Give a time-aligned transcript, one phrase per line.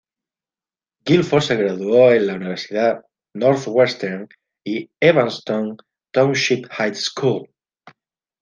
[1.05, 3.05] Gilford se graduó en la Universidad
[3.35, 4.27] Northwestern
[4.65, 5.77] y Evanston
[6.11, 7.47] Township High School.